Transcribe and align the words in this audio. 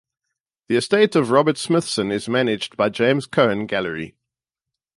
The 0.67 0.77
Estate 0.77 1.15
of 1.15 1.29
Robert 1.29 1.59
Smithson 1.59 2.11
is 2.11 2.27
managed 2.27 2.75
by 2.75 2.89
James 2.89 3.27
Cohan 3.27 3.67
Gallery. 3.67 4.15